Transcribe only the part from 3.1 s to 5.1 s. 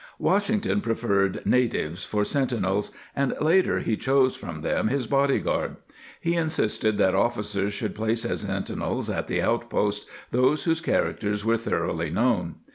and later he chose from them his